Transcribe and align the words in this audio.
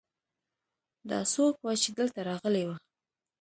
دا 1.09 1.19
څوک 1.33 1.53
ؤ 1.67 1.71
چې 1.81 1.89
دلته 1.97 2.19
راغلی 2.29 2.63
ؤ 2.71 2.73